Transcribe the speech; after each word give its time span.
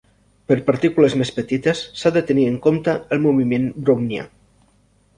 Per 0.51 0.55
partícules 0.69 1.17
més 1.19 1.33
petites 1.35 1.83
s'ha 2.01 2.13
de 2.17 2.25
tenir 2.31 2.49
en 2.55 2.57
compte 2.65 2.99
el 3.19 3.25
moviment 3.29 3.73
Brownià. 3.83 4.29